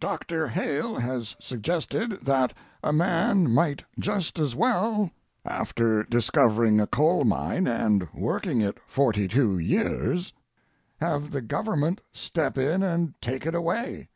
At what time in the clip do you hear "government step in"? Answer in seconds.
11.42-12.82